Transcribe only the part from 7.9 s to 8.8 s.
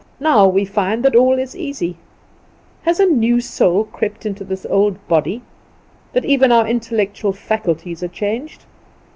are changed?